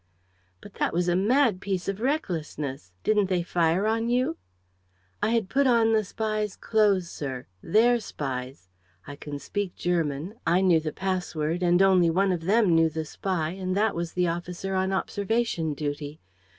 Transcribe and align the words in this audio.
"But 0.61 0.73
that 0.81 0.93
was 0.93 1.07
a 1.07 1.15
mad 1.15 1.61
piece 1.61 1.87
of 1.87 2.01
recklessness! 2.01 2.91
Didn't 3.03 3.27
they 3.27 3.43
fire 3.43 3.85
on 3.85 4.09
you?" 4.09 4.35
"I 5.21 5.29
had 5.29 5.47
put 5.47 5.67
on 5.67 5.93
the 5.93 6.03
spy's 6.03 6.55
clothes, 6.55 7.07
sir, 7.07 7.45
their 7.61 7.99
spy's. 7.99 8.67
I 9.05 9.15
can 9.15 9.37
speak 9.37 9.75
German, 9.75 10.39
I 10.43 10.61
knew 10.61 10.79
the 10.79 10.91
pass 10.91 11.35
word 11.35 11.61
and 11.61 11.83
only 11.83 12.09
one 12.09 12.31
of 12.31 12.45
them 12.45 12.73
knew 12.73 12.89
the 12.89 13.05
spy 13.05 13.51
and 13.51 13.77
that 13.77 13.93
was 13.93 14.13
the 14.13 14.25
officer 14.27 14.73
on 14.73 14.91
observation 14.91 15.75
duty. 15.75 16.19